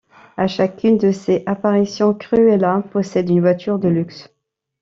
[0.35, 4.33] À chacune de ses apparitions, Cruella possède une voiture de luxe.